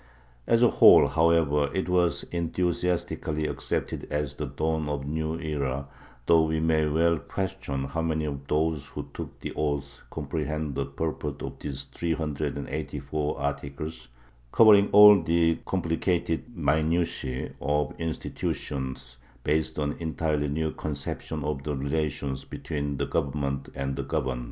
As 0.47 0.63
a 0.63 0.67
whole, 0.69 1.07
however, 1.09 1.69
it 1.75 1.87
was 1.87 2.23
enthusiastically 2.31 3.45
accepted 3.45 4.07
as 4.11 4.33
the 4.33 4.47
dawn 4.47 4.89
of 4.89 5.03
a 5.03 5.07
new 5.07 5.37
era, 5.39 5.89
though 6.25 6.41
we 6.41 6.59
may 6.59 6.87
well 6.87 7.19
question 7.19 7.83
how 7.83 8.01
many 8.01 8.25
of 8.25 8.47
those 8.47 8.87
who 8.87 9.07
took 9.13 9.39
the 9.41 9.53
oath 9.55 10.01
comprehended 10.09 10.73
the 10.73 10.85
purport 10.87 11.43
of 11.43 11.63
its 11.63 11.83
three 11.85 12.13
hundred 12.13 12.57
and 12.57 12.67
eighty 12.69 12.97
four 12.99 13.39
articles, 13.39 14.07
covering 14.51 14.89
all 14.91 15.21
the 15.21 15.59
comphcated 15.67 16.45
minutiae 16.51 17.51
of 17.61 17.93
institutions 17.99 19.17
based 19.43 19.77
on 19.77 19.91
an 19.91 19.97
entirely 19.99 20.47
new 20.47 20.71
conception 20.71 21.43
of 21.43 21.61
the 21.61 21.75
relations 21.77 22.43
between 22.43 22.97
the 22.97 23.05
Government 23.05 23.69
and 23.75 23.95
the 23.95 24.01
governed. 24.03 24.39